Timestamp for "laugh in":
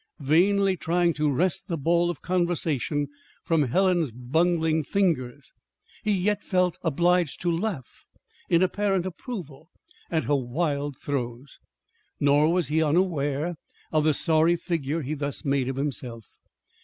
7.55-8.63